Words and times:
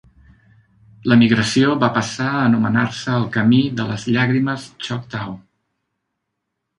La 1.11 1.17
migració 1.23 1.75
va 1.83 1.89
passar 1.97 2.29
a 2.29 2.39
anomenar-se 2.45 3.13
el 3.17 3.27
Camí 3.35 3.59
de 3.81 3.85
les 3.91 4.07
Llàgrimes 4.15 4.65
choctaw. 4.87 5.37